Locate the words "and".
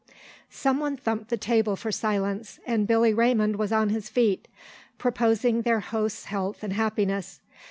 2.65-2.87, 6.63-6.73